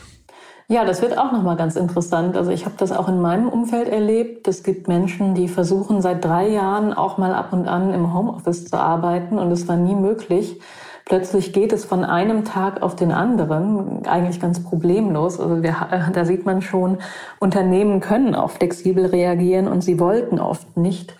[0.68, 2.36] Ja, das wird auch nochmal ganz interessant.
[2.36, 4.48] Also ich habe das auch in meinem Umfeld erlebt.
[4.48, 8.66] Es gibt Menschen, die versuchen seit drei Jahren auch mal ab und an im Homeoffice
[8.66, 10.60] zu arbeiten und es war nie möglich.
[11.04, 15.38] Plötzlich geht es von einem Tag auf den anderen, eigentlich ganz problemlos.
[15.38, 15.76] Also wir,
[16.12, 16.98] da sieht man schon,
[17.38, 21.14] Unternehmen können auch flexibel reagieren und sie wollten oft nicht.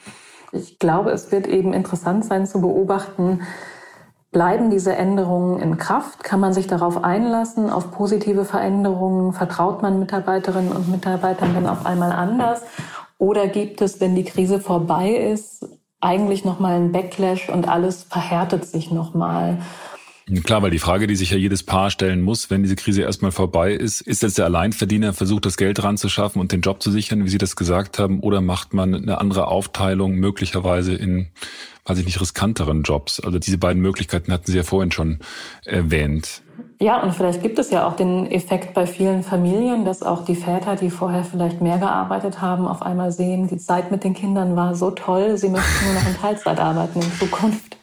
[0.51, 3.43] Ich glaube, es wird eben interessant sein zu beobachten,
[4.33, 6.23] Bleiben diese Änderungen in Kraft?
[6.25, 9.33] Kann man sich darauf einlassen, auf positive Veränderungen?
[9.33, 12.63] Vertraut man Mitarbeiterinnen und Mitarbeitern dann auf einmal anders?
[13.19, 15.67] Oder gibt es, wenn die Krise vorbei ist,
[16.01, 19.59] eigentlich nochmal einen Backlash und alles verhärtet sich nochmal?
[20.43, 23.31] Klar, weil die Frage, die sich ja jedes Paar stellen muss, wenn diese Krise erstmal
[23.31, 27.25] vorbei ist, ist jetzt der Alleinverdiener versucht, das Geld ranzuschaffen und den Job zu sichern,
[27.25, 31.29] wie Sie das gesagt haben, oder macht man eine andere Aufteilung möglicherweise in,
[31.87, 33.21] weiß ich nicht, riskanteren Jobs?
[33.21, 35.21] Also diese beiden Möglichkeiten hatten Sie ja vorhin schon
[35.65, 36.43] erwähnt.
[36.79, 40.35] Ja, und vielleicht gibt es ja auch den Effekt bei vielen Familien, dass auch die
[40.35, 44.57] Väter, die vorher vielleicht mehr gearbeitet haben, auf einmal sehen, die Zeit mit den Kindern
[44.57, 47.77] war so toll, sie möchten nur noch in Teilzeit arbeiten in Zukunft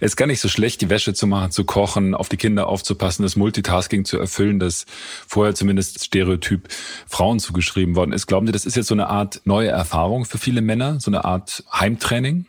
[0.00, 3.22] ist gar nicht so schlecht, die Wäsche zu machen, zu kochen, auf die Kinder aufzupassen,
[3.22, 4.86] das Multitasking zu erfüllen, das
[5.26, 6.68] vorher zumindest Stereotyp
[7.06, 8.26] Frauen zugeschrieben worden ist.
[8.26, 11.24] Glauben Sie, das ist jetzt so eine Art neue Erfahrung für viele Männer, so eine
[11.24, 12.46] Art Heimtraining?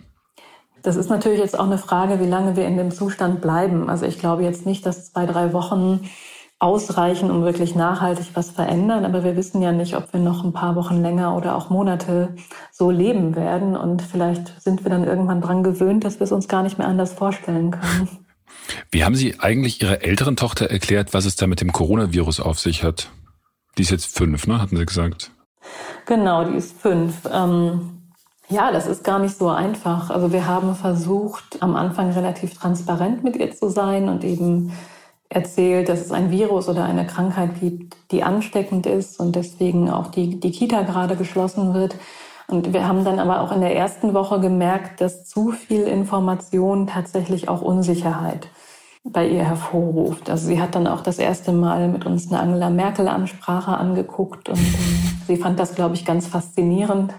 [0.85, 3.89] Das ist natürlich jetzt auch eine Frage, wie lange wir in dem Zustand bleiben.
[3.89, 6.07] Also ich glaube jetzt nicht, dass zwei, drei Wochen
[6.59, 9.03] ausreichen, um wirklich nachhaltig was verändern.
[9.03, 12.35] Aber wir wissen ja nicht, ob wir noch ein paar Wochen länger oder auch Monate
[12.71, 13.75] so leben werden.
[13.75, 16.87] Und vielleicht sind wir dann irgendwann dran gewöhnt, dass wir es uns gar nicht mehr
[16.87, 18.07] anders vorstellen können.
[18.91, 22.59] Wie haben Sie eigentlich Ihrer älteren Tochter erklärt, was es da mit dem Coronavirus auf
[22.59, 23.09] sich hat?
[23.79, 24.61] Die ist jetzt fünf, ne?
[24.61, 25.31] Hatten Sie gesagt?
[26.05, 27.27] Genau, die ist fünf.
[27.33, 27.94] Ähm
[28.49, 30.09] ja, das ist gar nicht so einfach.
[30.09, 34.71] Also wir haben versucht, am Anfang relativ transparent mit ihr zu sein und eben
[35.29, 40.07] erzählt, dass es ein Virus oder eine Krankheit gibt, die ansteckend ist und deswegen auch
[40.07, 41.95] die, die Kita gerade geschlossen wird.
[42.47, 46.85] Und wir haben dann aber auch in der ersten Woche gemerkt, dass zu viel Information
[46.85, 48.47] tatsächlich auch Unsicherheit
[49.03, 50.29] bei ihr hervorruft.
[50.29, 54.57] Also sie hat dann auch das erste Mal mit uns eine Angela Merkel-Ansprache angeguckt und
[54.57, 54.75] ähm,
[55.27, 57.13] sie fand das, glaube ich, ganz faszinierend,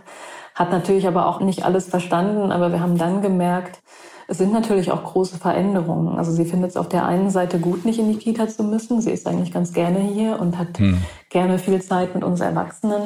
[0.57, 3.83] hat natürlich aber auch nicht alles verstanden, aber wir haben dann gemerkt,
[4.27, 6.19] es sind natürlich auch große Veränderungen.
[6.19, 9.01] Also sie findet es auf der einen Seite gut, nicht in die Kita zu müssen.
[9.01, 11.01] Sie ist eigentlich ganz gerne hier und hat hm.
[11.29, 13.03] gerne viel Zeit mit uns Erwachsenen.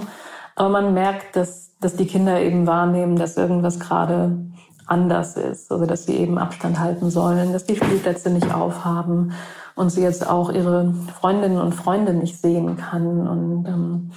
[0.54, 4.38] Aber man merkt, dass, dass die Kinder eben wahrnehmen, dass irgendwas gerade
[4.86, 5.70] anders ist.
[5.70, 9.32] Also dass sie eben Abstand halten sollen, dass die Spielplätze nicht aufhaben
[9.74, 13.28] und sie jetzt auch ihre Freundinnen und Freunde nicht sehen kann.
[13.28, 14.10] Und ähm,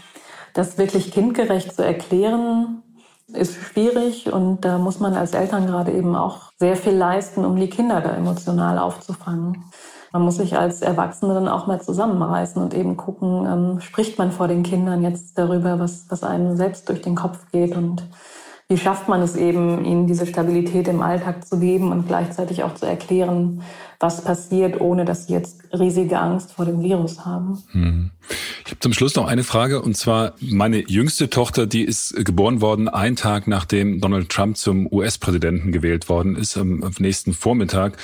[0.54, 2.83] das wirklich kindgerecht zu erklären,
[3.28, 7.56] ist schwierig und da muss man als Eltern gerade eben auch sehr viel leisten, um
[7.56, 9.64] die Kinder da emotional aufzufangen.
[10.12, 14.32] Man muss sich als Erwachsene dann auch mal zusammenreißen und eben gucken, ähm, spricht man
[14.32, 18.08] vor den Kindern jetzt darüber, was, was einem selbst durch den Kopf geht und
[18.70, 22.76] wie schafft man es eben, ihnen diese Stabilität im Alltag zu geben und gleichzeitig auch
[22.76, 23.64] zu erklären,
[24.04, 27.64] was passiert, ohne dass sie jetzt riesige Angst vor dem Virus haben.
[27.72, 28.12] Hm.
[28.66, 32.62] Ich habe zum Schluss noch eine Frage und zwar meine jüngste Tochter, die ist geboren
[32.62, 37.98] worden einen Tag nachdem Donald Trump zum US-Präsidenten gewählt worden ist, am nächsten Vormittag.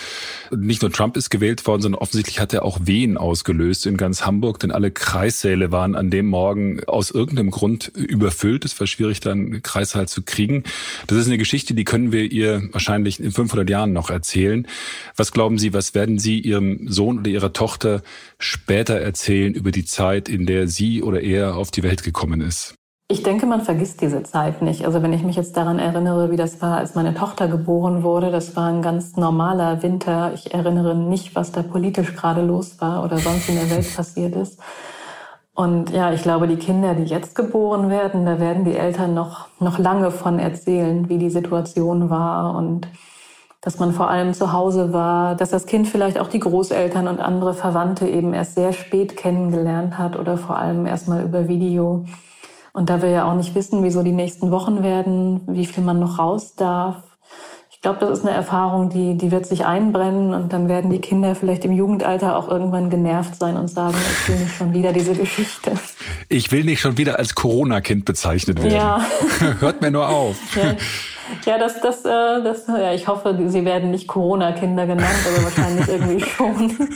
[0.55, 4.25] Nicht nur Trump ist gewählt worden, sondern offensichtlich hat er auch Wehen ausgelöst in ganz
[4.25, 8.65] Hamburg, denn alle Kreissäle waren an dem Morgen aus irgendeinem Grund überfüllt.
[8.65, 10.63] Es war schwierig, dann Kreissaal zu kriegen.
[11.07, 14.67] Das ist eine Geschichte, die können wir ihr wahrscheinlich in 500 Jahren noch erzählen.
[15.15, 18.01] Was glauben Sie, was werden Sie Ihrem Sohn oder Ihrer Tochter
[18.37, 22.75] später erzählen über die Zeit, in der sie oder er auf die Welt gekommen ist?
[23.11, 24.85] Ich denke, man vergisst diese Zeit nicht.
[24.85, 28.29] Also wenn ich mich jetzt daran erinnere, wie das war, als meine Tochter geboren wurde,
[28.29, 30.31] das war ein ganz normaler Winter.
[30.35, 34.35] Ich erinnere nicht, was da politisch gerade los war oder sonst in der Welt passiert
[34.35, 34.59] ist.
[35.55, 39.47] Und ja, ich glaube, die Kinder, die jetzt geboren werden, da werden die Eltern noch,
[39.59, 42.87] noch lange von erzählen, wie die Situation war und
[43.61, 47.19] dass man vor allem zu Hause war, dass das Kind vielleicht auch die Großeltern und
[47.19, 52.05] andere Verwandte eben erst sehr spät kennengelernt hat oder vor allem erstmal über Video.
[52.71, 55.99] Und da wir ja auch nicht wissen, wieso die nächsten Wochen werden, wie viel man
[55.99, 57.03] noch raus darf.
[57.69, 60.99] Ich glaube, das ist eine Erfahrung, die, die wird sich einbrennen und dann werden die
[60.99, 64.91] Kinder vielleicht im Jugendalter auch irgendwann genervt sein und sagen, ich will nicht schon wieder
[64.91, 65.71] diese Geschichte.
[66.27, 68.75] Ich will nicht schon wieder als Corona-Kind bezeichnet werden.
[68.75, 69.05] Ja.
[69.59, 70.35] Hört mir nur auf.
[70.55, 70.75] Ja.
[71.45, 75.87] Ja, das, das, äh, das, ja, ich hoffe, sie werden nicht Corona-Kinder genannt, aber wahrscheinlich
[75.87, 76.89] irgendwie schon.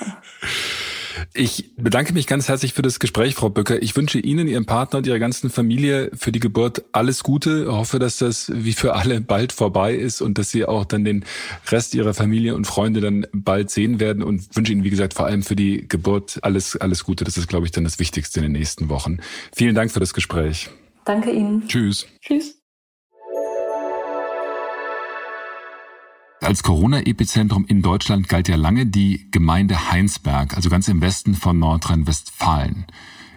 [1.35, 3.81] Ich bedanke mich ganz herzlich für das Gespräch, Frau Böcker.
[3.81, 7.63] Ich wünsche Ihnen, Ihrem Partner und Ihrer ganzen Familie für die Geburt alles Gute.
[7.63, 11.03] Ich hoffe, dass das wie für alle bald vorbei ist und dass Sie auch dann
[11.03, 11.25] den
[11.69, 15.25] Rest Ihrer Familie und Freunde dann bald sehen werden und wünsche Ihnen, wie gesagt, vor
[15.25, 17.23] allem für die Geburt alles, alles Gute.
[17.23, 19.17] Das ist, glaube ich, dann das Wichtigste in den nächsten Wochen.
[19.55, 20.69] Vielen Dank für das Gespräch.
[21.05, 21.67] Danke Ihnen.
[21.67, 22.07] Tschüss.
[22.21, 22.62] Tschüss.
[26.43, 31.57] Als Corona-Epizentrum in Deutschland galt ja lange die Gemeinde Heinsberg, also ganz im Westen von
[31.57, 32.85] Nordrhein-Westfalen.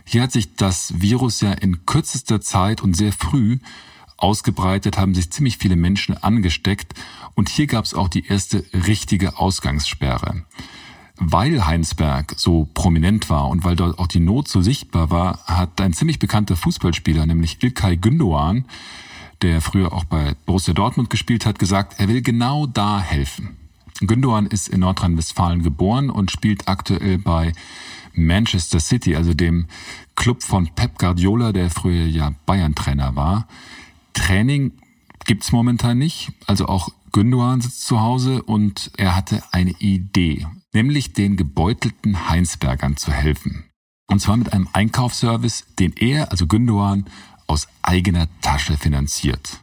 [0.05, 3.59] Hier hat sich das Virus ja in kürzester Zeit und sehr früh
[4.17, 6.95] ausgebreitet, haben sich ziemlich viele Menschen angesteckt
[7.37, 10.43] und hier gab es auch die erste richtige Ausgangssperre.
[11.17, 15.81] Weil Heinsberg so prominent war und weil dort auch die Not so sichtbar war, hat
[15.81, 18.65] ein ziemlich bekannter Fußballspieler, nämlich Ilkay Gündoğan,
[19.43, 23.57] der früher auch bei Borussia Dortmund gespielt hat, gesagt, er will genau da helfen.
[24.01, 27.53] Gündogan ist in Nordrhein-Westfalen geboren und spielt aktuell bei
[28.13, 29.67] Manchester City, also dem
[30.15, 33.47] Club von Pep Guardiola, der früher ja Bayern-Trainer war.
[34.15, 34.73] Training
[35.25, 41.13] gibt's momentan nicht, also auch Gündogan sitzt zu Hause und er hatte eine Idee, nämlich
[41.13, 43.65] den gebeutelten Heinsbergern zu helfen.
[44.09, 47.07] Und zwar mit einem Einkaufsservice, den er, also Gündogan,
[47.47, 49.61] aus eigener Tasche finanziert.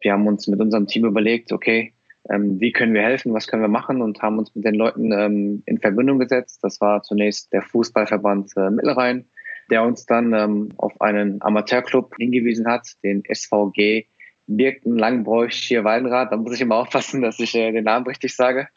[0.00, 1.92] Wir haben uns mit unserem Team überlegt, okay,
[2.30, 5.12] ähm, wie können wir helfen, was können wir machen und haben uns mit den Leuten
[5.12, 6.60] ähm, in Verbindung gesetzt.
[6.62, 9.26] Das war zunächst der Fußballverband äh, Mittelrhein,
[9.70, 14.06] der uns dann ähm, auf einen Amateurclub hingewiesen hat, den SVG
[14.46, 16.32] Birken Langbräuch Schierwaldenrad.
[16.32, 18.68] Da muss ich immer aufpassen, dass ich äh, den Namen richtig sage.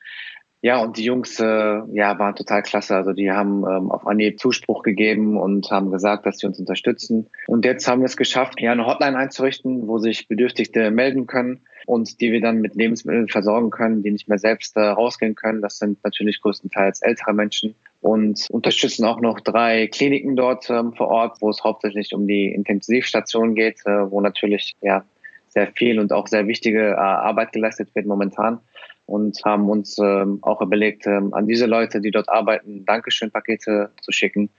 [0.63, 2.95] Ja, und die Jungs äh, ja, waren total klasse.
[2.95, 7.27] Also die haben ähm, auf Anhieb Zuspruch gegeben und haben gesagt, dass sie uns unterstützen.
[7.47, 11.61] Und jetzt haben wir es geschafft, ja, eine Hotline einzurichten, wo sich Bedürftigte melden können
[11.87, 15.63] und die wir dann mit Lebensmitteln versorgen können, die nicht mehr selbst äh, rausgehen können.
[15.63, 21.07] Das sind natürlich größtenteils ältere Menschen und unterstützen auch noch drei Kliniken dort ähm, vor
[21.07, 25.03] Ort, wo es hauptsächlich um die Intensivstation geht, äh, wo natürlich ja
[25.47, 28.59] sehr viel und auch sehr wichtige äh, Arbeit geleistet wird momentan
[29.05, 34.11] und haben uns ähm, auch überlegt, ähm, an diese Leute, die dort arbeiten, Dankeschön-Pakete zu
[34.11, 34.49] schicken.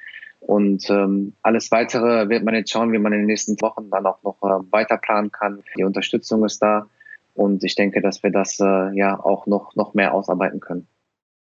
[0.41, 4.05] Und ähm, alles Weitere wird man jetzt schauen, wie man in den nächsten Wochen dann
[4.07, 5.63] auch noch äh, weiter planen kann.
[5.77, 6.87] Die Unterstützung ist da
[7.35, 10.89] und ich denke, dass wir das äh, ja auch noch, noch mehr ausarbeiten können.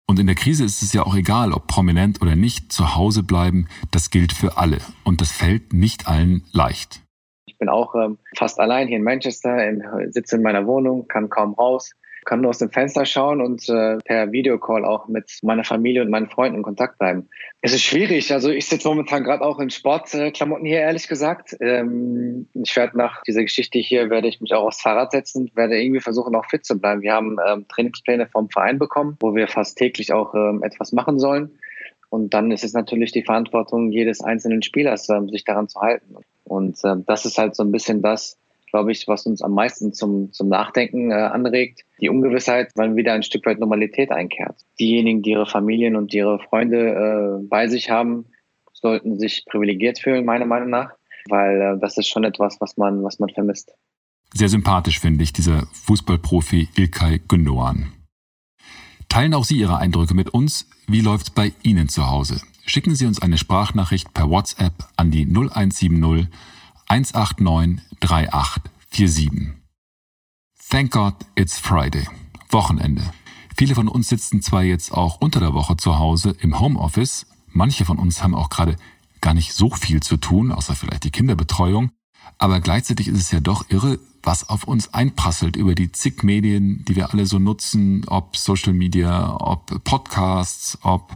[0.06, 3.22] Und in der Krise ist es ja auch egal, ob prominent oder nicht, zu Hause
[3.22, 4.78] bleiben, das gilt für alle.
[5.04, 7.00] Und das fällt nicht allen leicht.
[7.46, 9.82] Ich bin auch ähm, fast allein hier in Manchester, in,
[10.12, 11.92] sitze in meiner Wohnung, kann kaum raus
[12.24, 16.10] kann nur aus dem Fenster schauen und äh, per Videocall auch mit meiner Familie und
[16.10, 17.28] meinen Freunden in Kontakt bleiben.
[17.62, 18.32] Es ist schwierig.
[18.32, 21.56] Also ich sitze momentan gerade auch in Sportklamotten hier, ehrlich gesagt.
[21.60, 25.80] Ähm, ich werde nach dieser Geschichte hier, werde ich mich auch aufs Fahrrad setzen, werde
[25.80, 27.02] irgendwie versuchen, auch fit zu bleiben.
[27.02, 31.18] Wir haben ähm, Trainingspläne vom Verein bekommen, wo wir fast täglich auch ähm, etwas machen
[31.18, 31.50] sollen.
[32.10, 36.16] Und dann ist es natürlich die Verantwortung jedes einzelnen Spielers, ähm, sich daran zu halten.
[36.44, 38.36] Und äh, das ist halt so ein bisschen das,
[38.70, 41.82] glaube ich, was uns am meisten zum, zum Nachdenken äh, anregt.
[42.00, 44.56] Die Ungewissheit, wann wieder ein Stück weit Normalität einkehrt.
[44.78, 48.26] Diejenigen, die ihre Familien und ihre Freunde äh, bei sich haben,
[48.72, 50.92] sollten sich privilegiert fühlen, meiner Meinung nach,
[51.28, 53.72] weil äh, das ist schon etwas, was man, was man vermisst.
[54.32, 57.92] Sehr sympathisch finde ich dieser Fußballprofi Ilkay Gündoğan.
[59.08, 60.68] Teilen auch Sie Ihre Eindrücke mit uns.
[60.86, 62.40] Wie läuft's bei Ihnen zu Hause?
[62.64, 65.90] Schicken Sie uns eine Sprachnachricht per WhatsApp an die 0170
[66.90, 69.54] 189 3847.
[70.68, 72.08] Thank God it's Friday.
[72.48, 73.04] Wochenende.
[73.56, 77.84] Viele von uns sitzen zwar jetzt auch unter der Woche zu Hause im Homeoffice, manche
[77.84, 78.74] von uns haben auch gerade
[79.20, 81.92] gar nicht so viel zu tun, außer vielleicht die Kinderbetreuung,
[82.38, 86.84] aber gleichzeitig ist es ja doch irre, was auf uns einprasselt über die zig Medien,
[86.86, 91.14] die wir alle so nutzen, ob Social Media, ob Podcasts, ob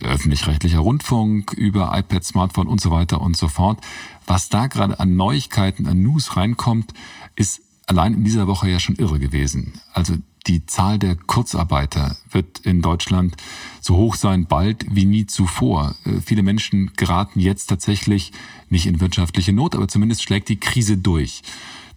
[0.00, 3.78] öffentlich-rechtlicher Rundfunk, über iPad, Smartphone und so weiter und so fort.
[4.26, 6.92] Was da gerade an Neuigkeiten, an News reinkommt,
[7.36, 9.80] ist allein in dieser Woche ja schon irre gewesen.
[9.92, 10.16] Also
[10.46, 13.36] die Zahl der Kurzarbeiter wird in Deutschland
[13.80, 15.94] so hoch sein bald wie nie zuvor.
[16.04, 18.32] Äh, viele Menschen geraten jetzt tatsächlich
[18.68, 21.42] nicht in wirtschaftliche Not, aber zumindest schlägt die Krise durch.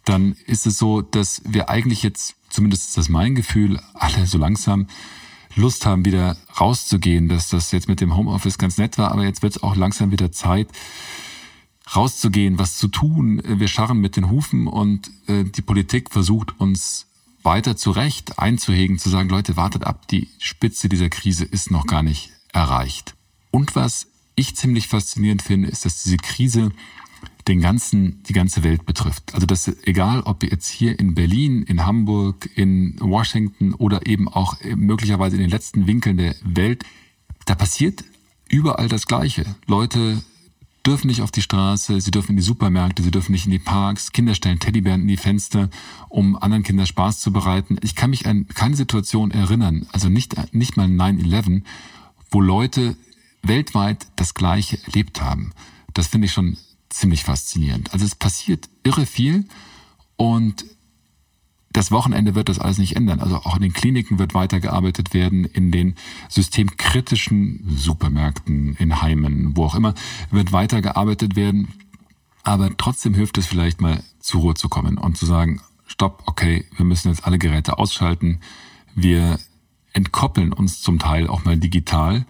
[0.05, 4.37] Dann ist es so, dass wir eigentlich jetzt, zumindest ist das mein Gefühl, alle so
[4.37, 4.87] langsam
[5.55, 9.41] Lust haben, wieder rauszugehen, dass das jetzt mit dem Homeoffice ganz nett war, aber jetzt
[9.43, 10.69] wird es auch langsam wieder Zeit,
[11.95, 13.41] rauszugehen, was zu tun.
[13.45, 17.07] Wir scharren mit den Hufen und äh, die Politik versucht uns
[17.43, 22.03] weiter zurecht einzuhegen, zu sagen, Leute, wartet ab, die Spitze dieser Krise ist noch gar
[22.03, 23.15] nicht erreicht.
[23.51, 26.71] Und was ich ziemlich faszinierend finde, ist, dass diese Krise
[27.47, 29.33] den ganzen, die ganze Welt betrifft.
[29.33, 34.57] Also dass egal, ob jetzt hier in Berlin, in Hamburg, in Washington oder eben auch
[34.75, 36.83] möglicherweise in den letzten Winkeln der Welt,
[37.45, 38.03] da passiert
[38.49, 39.45] überall das Gleiche.
[39.65, 40.21] Leute
[40.89, 43.59] dürfen nicht auf die Straße, sie dürfen in die Supermärkte, sie dürfen nicht in die
[43.59, 45.69] Parks, Kinder stellen Teddybären in die Fenster,
[46.09, 47.77] um anderen Kindern Spaß zu bereiten.
[47.83, 51.61] Ich kann mich an keine Situation erinnern, also nicht, nicht mal 9-11,
[52.31, 52.97] wo Leute
[53.43, 55.51] weltweit das Gleiche erlebt haben.
[55.93, 56.57] Das finde ich schon
[56.89, 57.93] ziemlich faszinierend.
[57.93, 59.47] Also es passiert irre viel
[60.17, 60.65] und
[61.71, 63.19] das Wochenende wird das alles nicht ändern.
[63.19, 65.95] Also auch in den Kliniken wird weitergearbeitet werden, in den
[66.27, 69.93] systemkritischen Supermärkten, in Heimen, wo auch immer,
[70.31, 71.67] wird weitergearbeitet werden.
[72.43, 76.65] Aber trotzdem hilft es vielleicht mal zur Ruhe zu kommen und zu sagen, stopp, okay,
[76.75, 78.39] wir müssen jetzt alle Geräte ausschalten.
[78.95, 79.39] Wir
[79.93, 82.25] entkoppeln uns zum Teil auch mal digital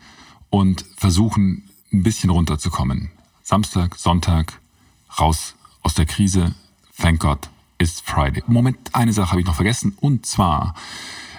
[0.49, 3.11] und versuchen ein bisschen runterzukommen.
[3.41, 4.59] Samstag, Sonntag,
[5.17, 6.55] raus aus der Krise.
[6.97, 7.49] Thank God
[7.80, 8.43] it's Friday.
[8.45, 9.95] Moment, eine Sache habe ich noch vergessen.
[9.99, 10.75] Und zwar,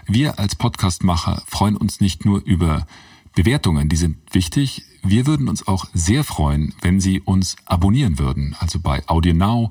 [0.07, 2.87] wir als Podcastmacher freuen uns nicht nur über
[3.35, 4.85] Bewertungen, die sind wichtig.
[5.03, 8.57] Wir würden uns auch sehr freuen, wenn Sie uns abonnieren würden.
[8.59, 9.71] Also bei Audio Now,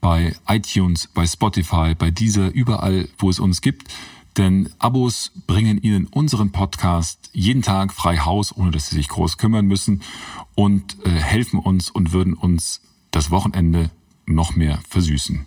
[0.00, 3.88] bei iTunes, bei Spotify, bei dieser, überall, wo es uns gibt.
[4.36, 9.38] Denn Abos bringen Ihnen unseren Podcast jeden Tag frei Haus, ohne dass Sie sich groß
[9.38, 10.02] kümmern müssen
[10.54, 13.90] und äh, helfen uns und würden uns das Wochenende
[14.26, 15.46] noch mehr versüßen.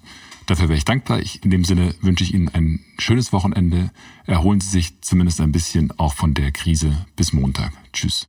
[0.52, 1.22] Dafür wäre ich dankbar.
[1.22, 3.90] Ich, in dem Sinne wünsche ich Ihnen ein schönes Wochenende.
[4.26, 7.06] Erholen Sie sich zumindest ein bisschen auch von der Krise.
[7.16, 7.72] Bis Montag.
[7.94, 8.28] Tschüss.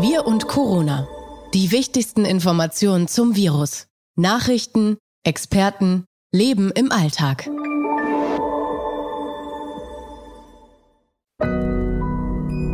[0.00, 1.06] Wir und Corona.
[1.52, 3.88] Die wichtigsten Informationen zum Virus.
[4.16, 7.50] Nachrichten, Experten, Leben im Alltag.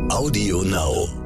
[0.09, 1.22] Audio Now.